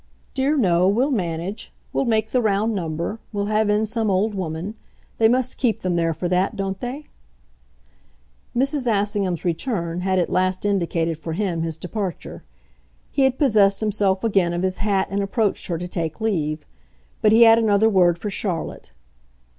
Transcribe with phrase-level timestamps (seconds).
[0.33, 1.71] "Dear no we'll manage.
[1.93, 4.73] We'll make the round number we'll have in some old woman.
[5.19, 7.05] They must keep them there for that, don't they?"
[8.57, 8.91] Mrs.
[8.91, 12.43] Assingham's return had at last indicated for him his departure;
[13.11, 16.65] he had possessed himself again of his hat and approached her to take leave.
[17.21, 18.93] But he had another word for Charlotte.